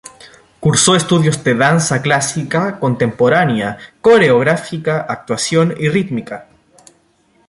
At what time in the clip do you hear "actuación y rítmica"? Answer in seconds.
5.07-6.47